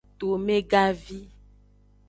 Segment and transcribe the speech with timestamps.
[0.19, 1.19] Tomegavi.